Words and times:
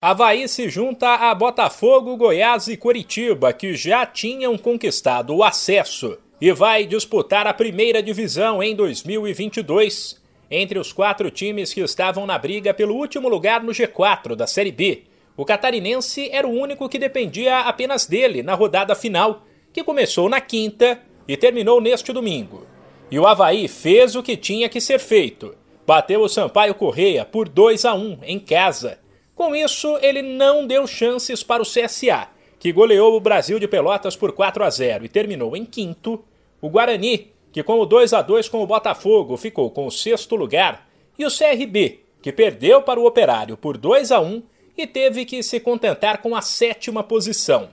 Havaí 0.00 0.46
se 0.46 0.68
junta 0.68 1.12
a 1.12 1.34
Botafogo, 1.34 2.16
Goiás 2.16 2.68
e 2.68 2.76
Curitiba, 2.76 3.52
que 3.52 3.74
já 3.74 4.06
tinham 4.06 4.56
conquistado 4.56 5.34
o 5.34 5.42
acesso 5.42 6.16
e 6.40 6.52
vai 6.52 6.86
disputar 6.86 7.48
a 7.48 7.52
primeira 7.52 8.00
divisão 8.00 8.62
em 8.62 8.76
2022. 8.76 10.22
Entre 10.48 10.78
os 10.78 10.92
quatro 10.92 11.32
times 11.32 11.74
que 11.74 11.80
estavam 11.80 12.26
na 12.26 12.38
briga 12.38 12.72
pelo 12.72 12.94
último 12.94 13.28
lugar 13.28 13.60
no 13.60 13.72
G4 13.72 14.36
da 14.36 14.46
Série 14.46 14.70
B, 14.70 15.02
o 15.36 15.44
catarinense 15.44 16.30
era 16.30 16.46
o 16.46 16.52
único 16.52 16.88
que 16.88 16.96
dependia 16.96 17.62
apenas 17.62 18.06
dele 18.06 18.40
na 18.40 18.54
rodada 18.54 18.94
final, 18.94 19.42
que 19.72 19.82
começou 19.82 20.28
na 20.28 20.40
quinta 20.40 21.00
e 21.26 21.36
terminou 21.36 21.80
neste 21.80 22.12
domingo. 22.12 22.64
E 23.10 23.18
o 23.18 23.26
Havaí 23.26 23.66
fez 23.66 24.14
o 24.14 24.22
que 24.22 24.36
tinha 24.36 24.68
que 24.68 24.80
ser 24.80 25.00
feito. 25.00 25.56
Bateu 25.84 26.20
o 26.20 26.28
Sampaio 26.28 26.76
Correia 26.76 27.24
por 27.24 27.48
2 27.48 27.84
a 27.84 27.94
1 27.94 28.18
em 28.22 28.38
casa 28.38 28.96
com 29.38 29.54
isso, 29.54 29.96
ele 30.02 30.20
não 30.20 30.66
deu 30.66 30.84
chances 30.84 31.44
para 31.44 31.62
o 31.62 31.64
CSA, 31.64 32.26
que 32.58 32.72
goleou 32.72 33.16
o 33.16 33.20
Brasil 33.20 33.60
de 33.60 33.68
Pelotas 33.68 34.16
por 34.16 34.32
4 34.32 34.64
a 34.64 34.68
0 34.68 35.04
e 35.04 35.08
terminou 35.08 35.56
em 35.56 35.64
quinto. 35.64 36.24
O 36.60 36.68
Guarani, 36.68 37.30
que 37.52 37.62
com 37.62 37.78
o 37.78 37.86
2 37.86 38.12
a 38.14 38.20
2 38.20 38.48
com 38.48 38.60
o 38.60 38.66
Botafogo 38.66 39.36
ficou 39.36 39.70
com 39.70 39.86
o 39.86 39.92
sexto 39.92 40.34
lugar, 40.34 40.88
e 41.16 41.24
o 41.24 41.30
CRB, 41.30 42.00
que 42.20 42.32
perdeu 42.32 42.82
para 42.82 42.98
o 42.98 43.06
Operário 43.06 43.56
por 43.56 43.78
2 43.78 44.10
a 44.10 44.20
1 44.20 44.42
e 44.76 44.88
teve 44.88 45.24
que 45.24 45.40
se 45.40 45.60
contentar 45.60 46.20
com 46.20 46.34
a 46.34 46.42
sétima 46.42 47.04
posição. 47.04 47.68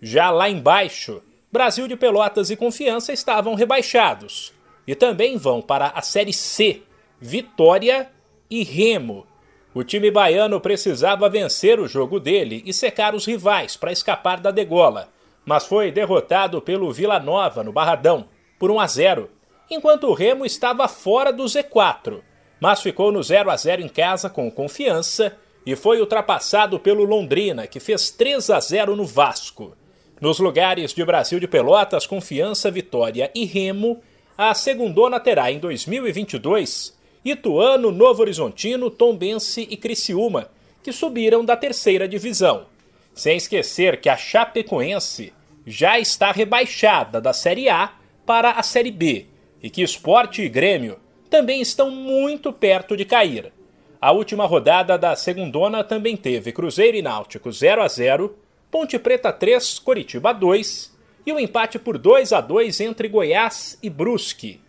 Já 0.00 0.30
lá 0.30 0.48
embaixo, 0.48 1.20
Brasil 1.50 1.88
de 1.88 1.96
Pelotas 1.96 2.50
e 2.50 2.56
Confiança 2.56 3.12
estavam 3.12 3.56
rebaixados 3.56 4.52
e 4.86 4.94
também 4.94 5.36
vão 5.36 5.60
para 5.60 5.88
a 5.88 6.02
Série 6.02 6.32
C, 6.32 6.82
Vitória 7.20 8.08
e 8.48 8.62
Remo, 8.62 9.26
o 9.72 9.84
time 9.84 10.10
baiano 10.10 10.60
precisava 10.60 11.28
vencer 11.28 11.78
o 11.78 11.86
jogo 11.86 12.18
dele 12.18 12.62
e 12.66 12.72
secar 12.72 13.14
os 13.14 13.24
rivais 13.24 13.76
para 13.76 13.92
escapar 13.92 14.40
da 14.40 14.50
degola, 14.50 15.08
mas 15.44 15.64
foi 15.64 15.92
derrotado 15.92 16.60
pelo 16.60 16.92
Vila 16.92 17.20
Nova 17.20 17.62
no 17.62 17.72
Barradão 17.72 18.26
por 18.58 18.70
1 18.70 18.80
a 18.80 18.86
0, 18.86 19.30
enquanto 19.70 20.08
o 20.08 20.14
Remo 20.14 20.44
estava 20.44 20.88
fora 20.88 21.32
do 21.32 21.44
Z4, 21.44 22.20
mas 22.60 22.82
ficou 22.82 23.12
no 23.12 23.22
0 23.22 23.50
a 23.50 23.56
0 23.56 23.82
em 23.82 23.88
casa 23.88 24.28
com 24.28 24.50
confiança 24.50 25.36
e 25.64 25.76
foi 25.76 26.00
ultrapassado 26.00 26.80
pelo 26.80 27.04
Londrina, 27.04 27.66
que 27.66 27.78
fez 27.78 28.10
3 28.10 28.50
a 28.50 28.60
0 28.60 28.96
no 28.96 29.04
Vasco. 29.04 29.76
Nos 30.20 30.38
lugares 30.38 30.92
de 30.92 31.04
Brasil 31.04 31.38
de 31.38 31.46
Pelotas, 31.46 32.06
Confiança, 32.06 32.70
Vitória 32.70 33.30
e 33.34 33.44
Remo, 33.44 34.02
a 34.36 34.52
segundona 34.52 35.20
terá 35.20 35.50
em 35.50 35.58
2022 35.58 36.98
Ituano, 37.24 37.90
Novo 37.90 38.22
Horizontino, 38.22 38.90
Tombense 38.90 39.66
e 39.70 39.76
Criciúma, 39.76 40.50
que 40.82 40.92
subiram 40.92 41.44
da 41.44 41.56
terceira 41.56 42.08
divisão. 42.08 42.66
Sem 43.14 43.36
esquecer 43.36 44.00
que 44.00 44.08
a 44.08 44.16
Chapecoense 44.16 45.32
já 45.66 45.98
está 45.98 46.32
rebaixada 46.32 47.20
da 47.20 47.32
Série 47.32 47.68
A 47.68 47.92
para 48.24 48.52
a 48.52 48.62
Série 48.62 48.90
B 48.90 49.26
e 49.62 49.68
que 49.68 49.82
Esporte 49.82 50.42
e 50.42 50.48
Grêmio 50.48 50.98
também 51.28 51.60
estão 51.60 51.90
muito 51.90 52.52
perto 52.52 52.96
de 52.96 53.04
cair. 53.04 53.52
A 54.00 54.12
última 54.12 54.46
rodada 54.46 54.96
da 54.96 55.14
segundona 55.14 55.84
também 55.84 56.16
teve 56.16 56.52
Cruzeiro 56.52 56.96
e 56.96 57.02
Náutico 57.02 57.52
0 57.52 57.82
a 57.82 57.88
0, 57.88 58.34
Ponte 58.70 58.98
Preta 58.98 59.30
3, 59.30 59.78
Coritiba 59.80 60.32
2 60.32 60.96
e 61.26 61.32
o 61.32 61.36
um 61.36 61.38
empate 61.38 61.78
por 61.78 61.98
2 61.98 62.32
a 62.32 62.40
2 62.40 62.80
entre 62.80 63.08
Goiás 63.08 63.78
e 63.82 63.90
Brusque. 63.90 64.60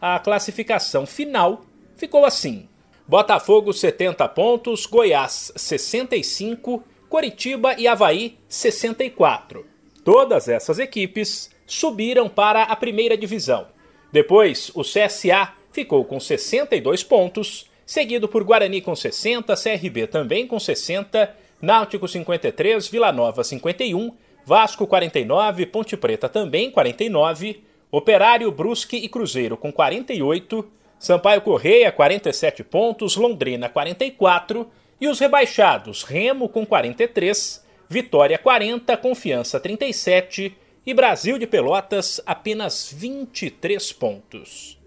A 0.00 0.18
classificação 0.18 1.06
final 1.06 1.64
ficou 2.00 2.24
assim: 2.24 2.66
Botafogo 3.06 3.72
70 3.72 4.26
pontos, 4.28 4.86
Goiás 4.86 5.52
65, 5.54 6.82
Coritiba 7.08 7.74
e 7.78 7.86
Havaí 7.86 8.38
64. 8.48 9.66
Todas 10.02 10.48
essas 10.48 10.78
equipes 10.78 11.50
subiram 11.66 12.28
para 12.28 12.62
a 12.62 12.74
primeira 12.74 13.16
divisão. 13.16 13.66
Depois, 14.10 14.72
o 14.74 14.82
CSA 14.82 15.52
ficou 15.70 16.04
com 16.04 16.18
62 16.18 17.04
pontos, 17.04 17.70
seguido 17.84 18.26
por 18.26 18.42
Guarani 18.42 18.80
com 18.80 18.96
60, 18.96 19.54
CRB 19.54 20.06
também 20.06 20.46
com 20.46 20.58
60, 20.58 21.36
Náutico 21.60 22.08
53, 22.08 22.88
Vila 22.88 23.12
Nova 23.12 23.44
51, 23.44 24.12
Vasco 24.44 24.86
49, 24.86 25.66
Ponte 25.66 25.96
Preta 25.96 26.28
também 26.28 26.70
49, 26.70 27.62
Operário, 27.90 28.50
Brusque 28.50 28.96
e 28.96 29.08
Cruzeiro 29.08 29.56
com 29.56 29.70
48, 29.70 30.66
Sampaio 31.00 31.40
Correia, 31.40 31.90
47 31.90 32.62
pontos, 32.62 33.16
Londrina, 33.16 33.70
44 33.70 34.70
e 35.00 35.08
os 35.08 35.18
rebaixados 35.18 36.02
Remo 36.02 36.46
com 36.46 36.66
43, 36.66 37.64
Vitória 37.88 38.36
40, 38.36 38.94
Confiança 38.98 39.58
37 39.58 40.54
e 40.84 40.92
Brasil 40.92 41.38
de 41.38 41.46
Pelotas 41.46 42.20
apenas 42.26 42.92
23 42.94 43.94
pontos. 43.94 44.78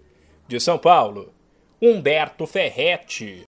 De 0.46 0.60
São 0.60 0.78
Paulo, 0.78 1.34
Humberto 1.82 2.46
Ferretti. 2.46 3.42